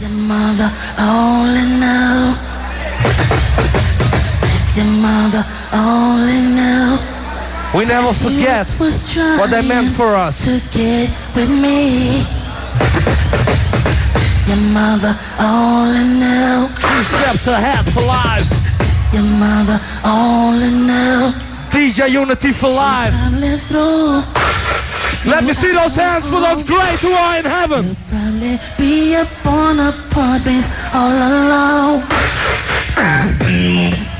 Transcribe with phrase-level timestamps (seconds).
[0.00, 2.34] Your mother only knew.
[4.76, 5.42] Your mother
[5.72, 6.98] only knew.
[7.74, 8.66] We never forget
[9.38, 10.44] what they meant for us.
[10.44, 12.22] To get with me.
[14.46, 16.68] Your mother only knew.
[16.80, 18.46] Two steps ahead for life.
[19.12, 21.32] Your mother only knew.
[21.70, 23.14] DJ Unity for life.
[25.24, 25.32] Probably through.
[25.32, 27.96] Let me see those hands for those great who are in heaven.
[28.08, 30.42] Probably be up on a park
[30.94, 32.02] all alone.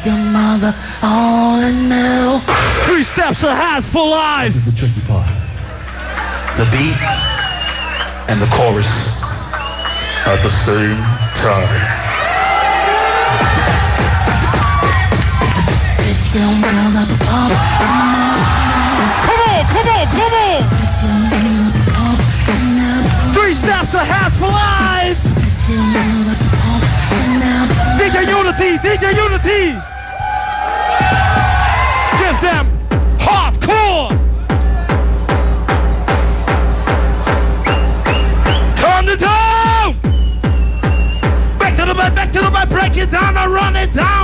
[0.05, 0.73] Your mother
[1.03, 2.41] only knew.
[2.85, 4.55] Three steps ahead for life.
[4.65, 5.29] the tricky part.
[6.57, 7.01] The beat
[8.29, 9.23] and the chorus
[10.27, 11.01] at the same
[11.37, 12.01] time.
[16.01, 17.24] If your mother
[23.95, 24.65] Steps ahead for.
[27.99, 29.63] DJ Unity, DJ Unity.
[32.19, 32.67] Give them
[33.19, 34.11] hardcore.
[38.77, 39.97] Turn it down.
[41.59, 42.69] Back to the back, back to the back.
[42.69, 44.24] Break it down and run it down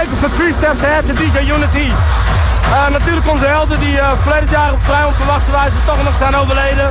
[0.00, 1.88] teken van Three Steps Ahead, de DJ Unity.
[1.88, 6.34] Uh, natuurlijk onze helden die uh, verleden jaar op vrij onverwachte wijze toch nog zijn
[6.36, 6.88] overleden.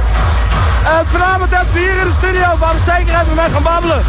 [0.83, 4.01] Uh, vanavond hebben we hier in de studio, waar we zeker even mee gaan babbelen.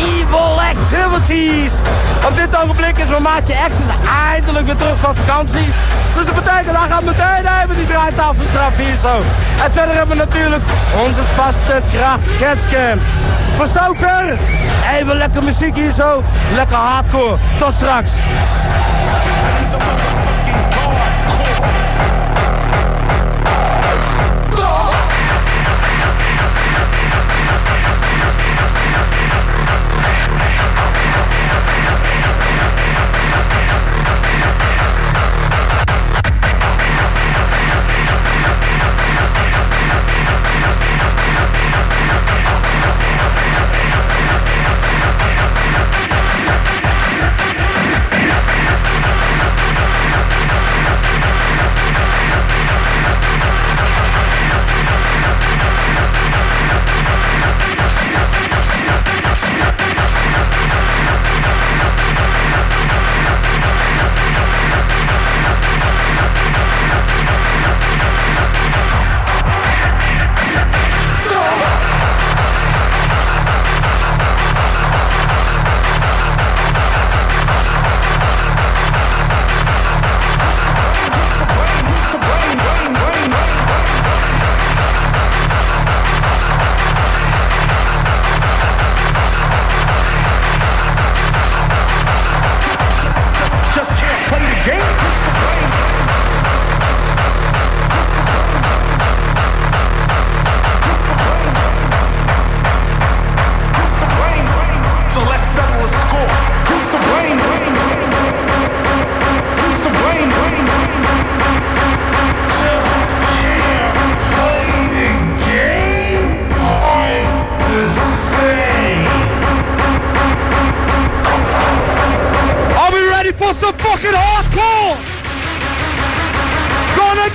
[0.00, 1.72] Evil Activities.
[2.28, 3.94] Op dit ogenblik is mijn maatje X is
[4.32, 5.68] eindelijk weer terug van vakantie.
[6.14, 9.16] Dus dat betekent, hij gaat meteen even die draaitafel straffen hier zo.
[9.64, 10.62] En verder hebben we natuurlijk
[11.04, 12.98] onze vaste kracht Catchcam.
[13.56, 14.38] Voor zover,
[14.98, 16.22] even lekker muziek hier zo.
[16.54, 17.36] Lekker hardcore.
[17.58, 18.10] Tot straks.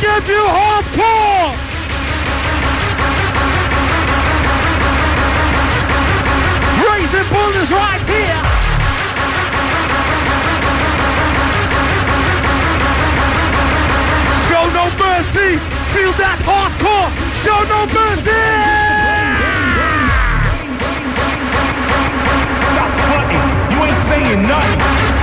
[0.02, 1.56] give you hardcore.
[6.89, 8.41] Raising bullets right here!
[14.50, 15.58] Show no mercy!
[15.93, 17.10] Feel that hardcore!
[17.43, 18.43] Show no mercy!
[22.72, 23.48] Stop hunting!
[23.72, 25.14] You ain't saying nothing!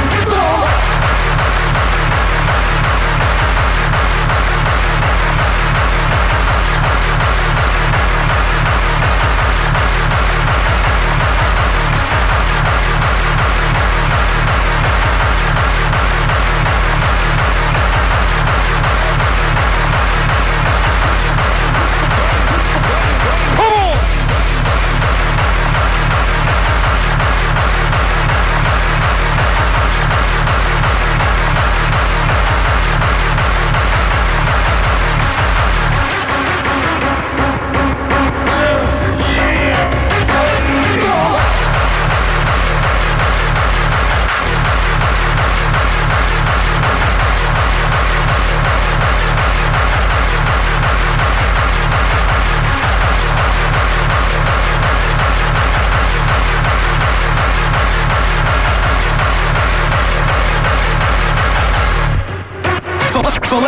[63.52, 63.60] Yo,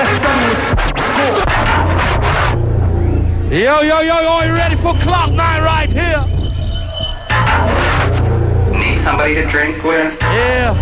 [3.83, 6.25] yo, yo, yo, are you ready for Cloud 9 right here?
[8.73, 10.17] Need somebody to drink with?
[10.23, 10.73] Yeah.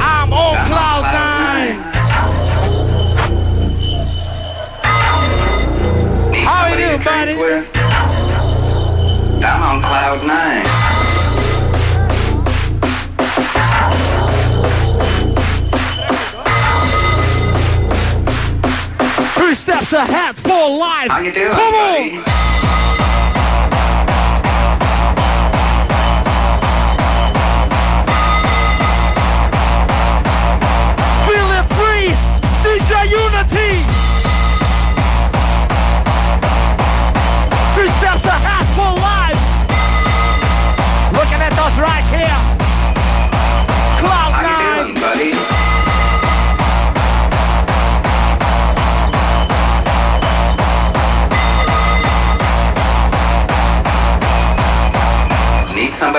[0.00, 1.76] I'm on Cloud, 9.
[6.30, 7.36] Need How somebody you to drink buddy?
[7.36, 7.70] with?
[9.44, 10.75] I'm on cloud nine.
[19.96, 21.10] a hat for life.
[21.10, 21.52] How you doing?
[21.52, 22.24] Come on.
[22.24, 22.35] Buddy?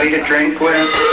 [0.10, 1.07] somebody to drink with.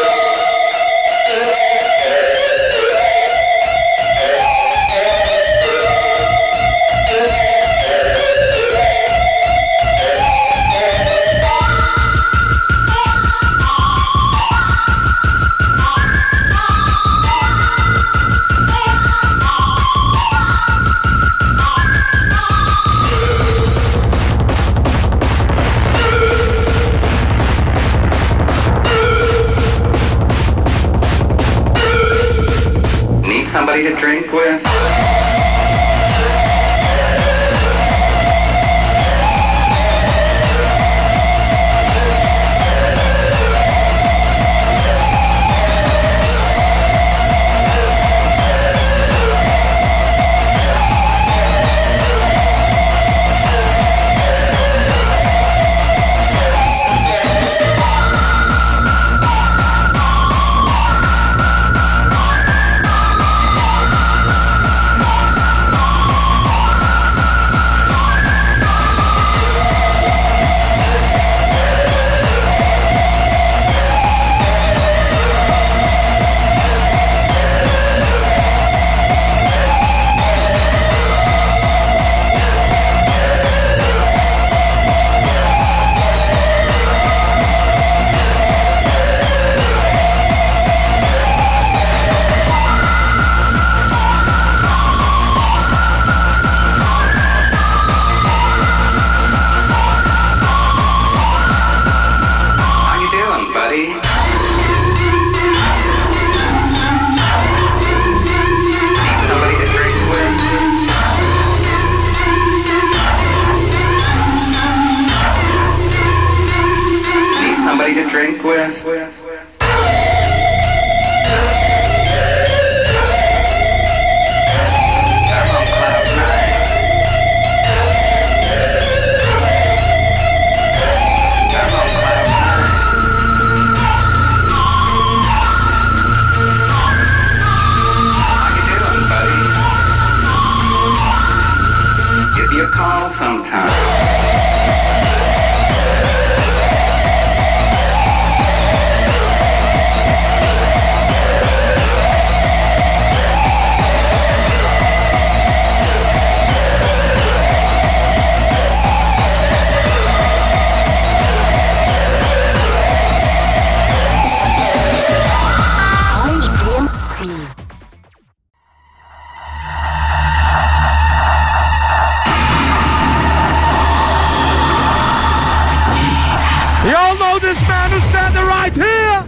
[177.41, 179.25] This man who's standing right here.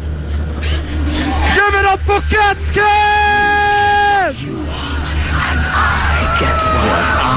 [1.55, 2.83] Give it up for Catskin.
[4.47, 7.36] You want, and I get what I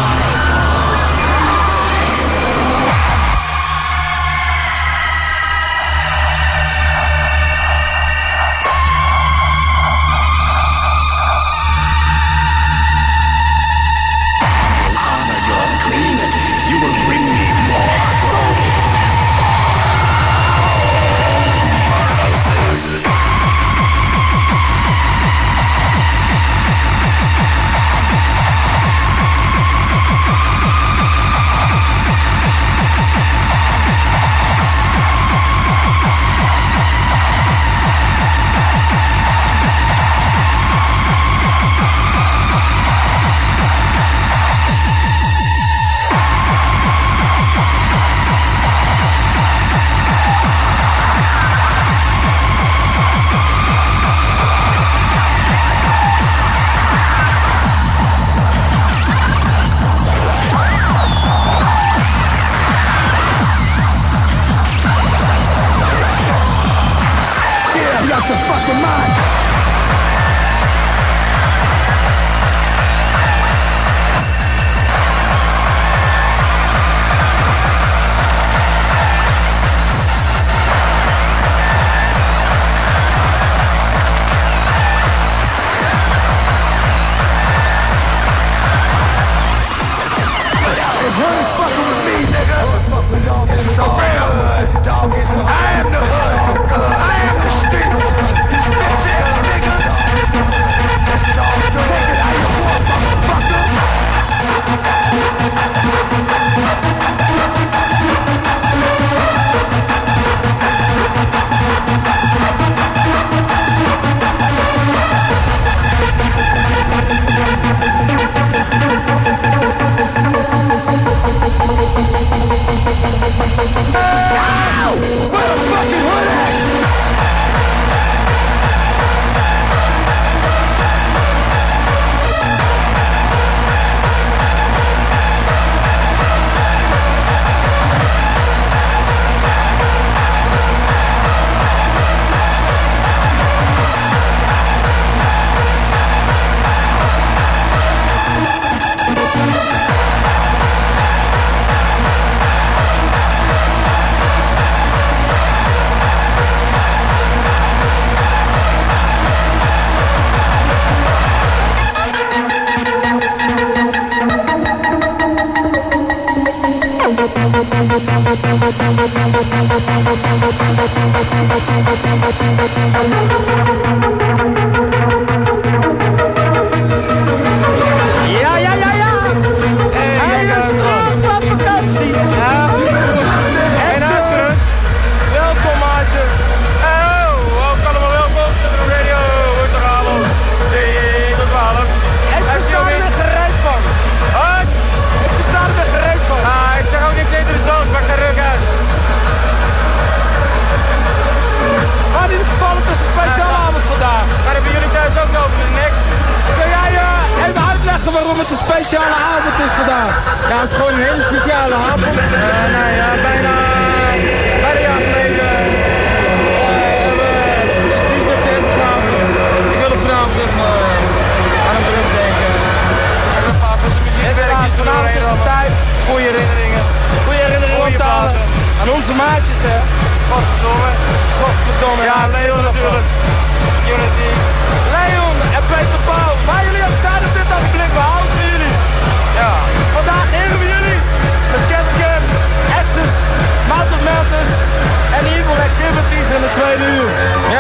[68.70, 69.19] your mine.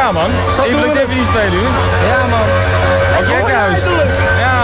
[0.09, 1.65] Ja man, Zo ik we het even niet spelen u.
[2.11, 2.47] Ja, man.
[3.29, 3.79] Gekhuis.
[4.45, 4.57] Ja.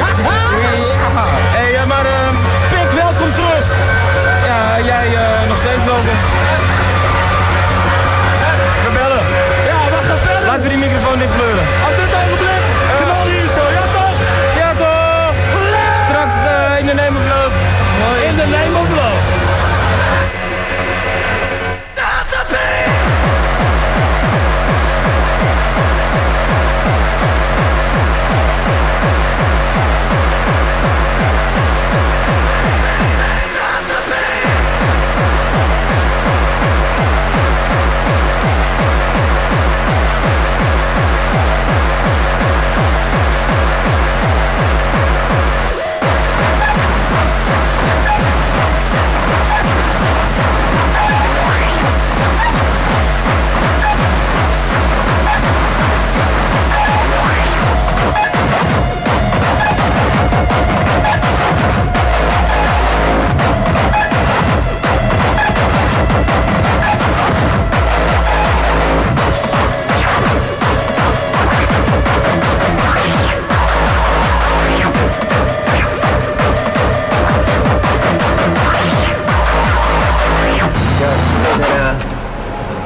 [0.28, 1.24] ja.
[1.56, 2.34] Hey, maar ehm,
[2.68, 3.64] Pik, welkom terug.
[4.50, 4.60] ja,
[4.90, 6.18] jij eh, nog steeds welkom.
[8.84, 9.24] We bellen.
[9.70, 10.46] Ja, we gaan verder.
[10.46, 11.64] Laten we die microfoon niet kleuren.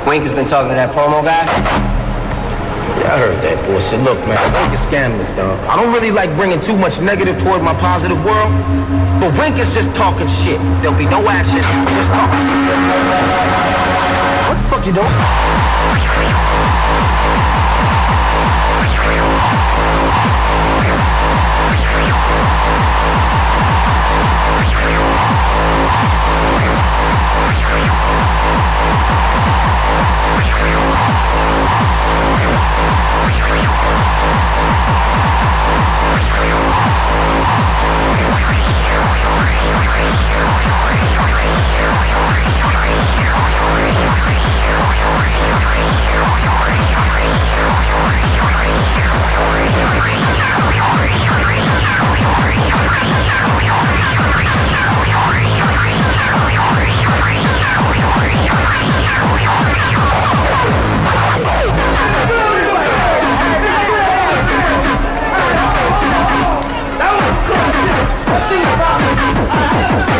[0.06, 1.93] Wink has been talking to that promo guy.
[3.14, 4.02] I heard that bullshit.
[4.02, 5.54] Look, man, Wink is scandalous, dog.
[5.70, 8.50] I don't really like bringing too much negative toward my positive world,
[9.22, 10.58] but Wink is just talking shit.
[10.82, 11.62] There'll be no action,
[11.94, 12.42] just talking.
[14.50, 15.14] What the fuck you doing?
[55.56, 55.73] You're
[58.26, 58.54] Let's.
[69.46, 70.18] I have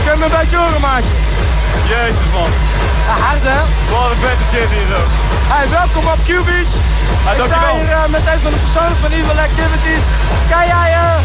[0.04, 1.14] Kun je me beetje horen, maatje?
[1.92, 2.52] Jezus man.
[3.08, 3.60] Ja, hard hè?
[3.92, 5.02] Wat een vette shit hier zo.
[5.54, 6.74] Hey, welkom op Q-Beach.
[7.26, 10.04] Ja, Ik sta hier eh, met een van de personen van Evil Activities.
[10.52, 11.18] Kan jij, eh,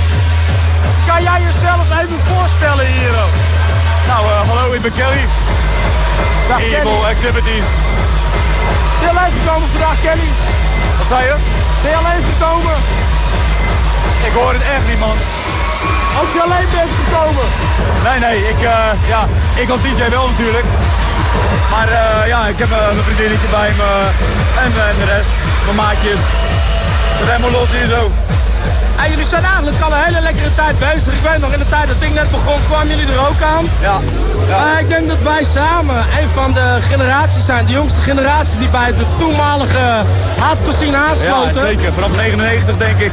[1.09, 3.15] kan jij jezelf even voorstellen hier?
[4.11, 5.25] Nou, eh, hallo, ik ben Kelly.
[6.49, 7.13] Dag Evil Kenny.
[7.15, 7.67] Activities.
[8.99, 10.29] Ben je alleen gekomen vandaag, Kenny?
[10.99, 11.37] Wat zei je?
[11.83, 12.77] Ben je alleen gekomen?
[14.29, 15.19] Ik hoor het echt niet, man.
[16.21, 17.47] Als je alleen bent gekomen?
[18.07, 19.23] Nee, nee, ik, eh, ja,
[19.63, 20.69] ik als DJ wel natuurlijk.
[21.71, 23.91] Maar eh, ja, ik heb eh, mijn vriendinnetje bij me
[24.65, 25.31] en, en de rest,
[25.65, 26.21] mijn maatjes.
[27.13, 28.03] Het is helemaal los hier zo.
[29.03, 31.13] En jullie zijn eigenlijk al een hele lekkere tijd bezig.
[31.19, 33.65] Ik weet nog, in de tijd dat ik net begon, kwamen jullie er ook aan.
[33.81, 33.99] Ja,
[34.79, 38.93] ik denk dat wij samen een van de generaties zijn, de jongste generatie die bij
[39.01, 40.03] de toenmalige
[40.39, 41.61] hardcore scene ja aansloten.
[41.61, 41.93] zeker.
[41.93, 43.13] Vanaf 99 denk ik.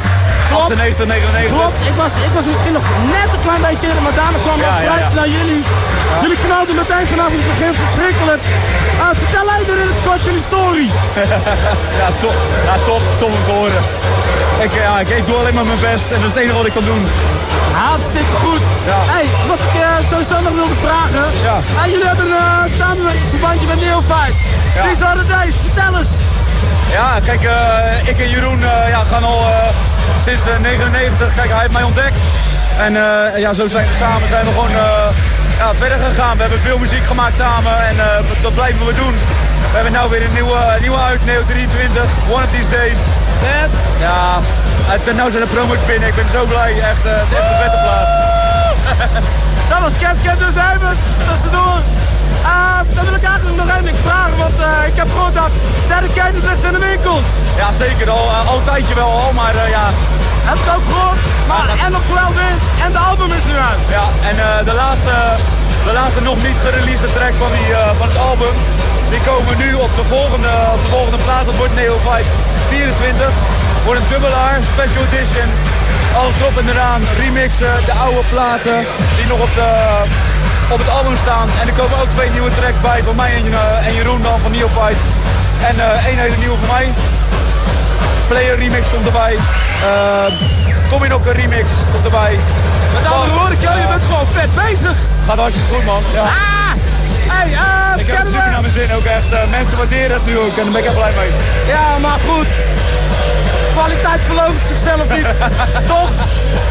[0.50, 0.72] Klopt.
[0.72, 1.58] 98, 99.
[1.58, 2.86] Klopt, ik was, ik was misschien nog
[3.16, 5.62] net een klein beetje eerder, maar daarna kwam Ja, ja, snel jullie.
[6.24, 8.44] Jullie knalden meteen vanaf het begin verschrikkelijk.
[9.04, 10.88] Eh, vertel even in het kort jullie story.
[12.00, 12.36] Ja, top.
[12.70, 13.02] Ja, top.
[13.22, 13.84] Top om te horen.
[14.66, 16.66] Ik, ja, ik, ik doe alleen maar mijn best en dat is het enige wat
[16.72, 17.04] ik kan doen.
[17.84, 18.64] Hartstikke goed.
[18.92, 19.00] Ja.
[19.14, 21.26] Hey, wat ik eh, sowieso nog wilde vragen.
[21.48, 21.58] Ja.
[21.80, 24.38] Hey, jullie hebben een uh, samenwerkingsverbandje met Neophyte.
[24.76, 24.84] Ja.
[24.86, 25.58] Wie zouden deze?
[25.68, 26.14] Vertel eens.
[26.92, 28.60] Ja, kijk, eh, ik en Jeroen
[28.94, 29.46] ja, gaan al
[30.24, 32.16] sinds eh, 99, kijk, hij heeft mij ontdekt.
[32.78, 35.08] En eh, ja, zo zijn we samen zijn we gewoon eh,
[35.58, 36.36] ja, verder gegaan.
[36.36, 39.16] We hebben veel muziek gemaakt samen en eh, dat blijven we doen.
[39.72, 43.00] We hebben nu weer een nieuwe, nieuwe uit, Neo 23, One of These Days.
[43.42, 43.72] Vet.
[44.00, 44.40] Ja,
[45.08, 47.50] en nou zijn de promos binnen, ik ben zo blij, echt, eh, het is echt
[47.52, 48.10] een vette plaat.
[49.70, 50.94] Dat was Ketsket dus even
[51.30, 51.80] tussendoor.
[52.46, 55.52] Uh, dan wil ik eigenlijk nog ding vragen, want eh, ik heb gehoord dat
[55.92, 57.28] Dedicated ligt in de winkels.
[57.62, 59.86] Ja, zeker, al, al een tijdje wel al, maar eh, ja,
[60.50, 61.22] Heb ik ook gehoord.
[61.52, 63.82] Maar en op 12 inch en de album is nu uit.
[63.98, 64.36] Ja, en
[64.70, 65.16] de, laatste,
[65.88, 67.70] de laatste nog niet gereleased track van, die,
[68.00, 68.56] van het album,
[69.12, 71.46] die komen nu op de volgende, op de volgende plaat.
[71.50, 72.26] Dat wordt Neo 5
[72.68, 73.30] 24.
[73.86, 75.50] Wordt een dubbelaar, special edition.
[76.20, 78.78] Alles erop en eraan, remixen, de oude platen
[79.18, 79.70] die nog op, de,
[80.72, 81.48] op het album staan.
[81.62, 84.40] En er komen ook twee nieuwe tracks bij van mij en, eh, en Jeroen dan
[84.40, 84.98] van Neo 5.
[85.70, 86.94] En eh één hele nieuwe van mij.
[88.28, 89.34] Player remix komt erbij.
[89.34, 90.26] Uh,
[90.90, 92.40] Tommy nog een remix komt erbij.
[92.94, 94.96] Met andere woorden, Kel, je bent gewoon vet bezig.
[95.26, 96.02] Gaat hartstikke goed, man.
[96.14, 96.22] Ja.
[96.22, 96.56] Ah!
[97.28, 99.32] Hey, eh, Ik heb het super naar mijn zin ook echt.
[99.32, 101.32] Eh, mensen waarderen het nu ook en daar ben ik echt blij mee.
[101.68, 102.48] Ja, maar goed.
[103.76, 105.28] Kwaliteit verloopt zichzelf niet.
[105.94, 106.10] Toch?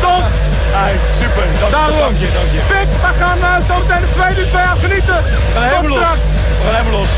[0.00, 0.26] Toch?
[0.72, 1.98] Hey, super, dank, Daarom.
[1.98, 2.60] dank je, dank je.
[2.68, 5.18] Pik, we gaan eh, zo meteen de tweede uur genieten.
[5.54, 6.24] We gaan Tot straks.
[6.60, 7.08] We gaan helemaal los.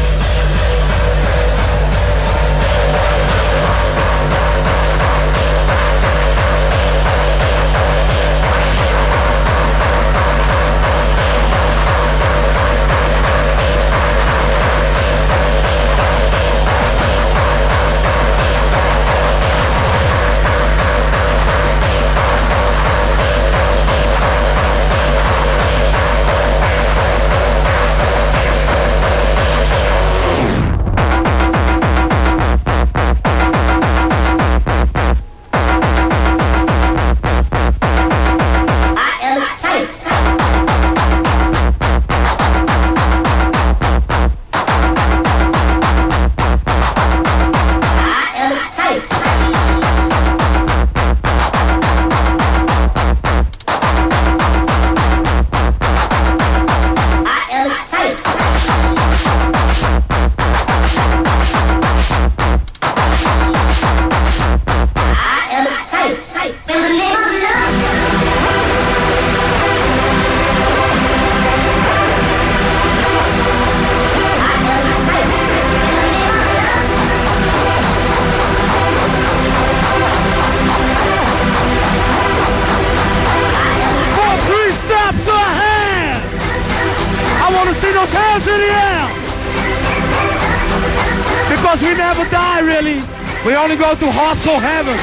[92.77, 93.01] Really.
[93.47, 94.99] We only go to hardcore heaven.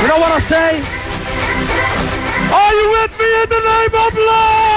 [0.00, 0.70] You know what I say?
[2.60, 4.71] Are you with me in the name of love?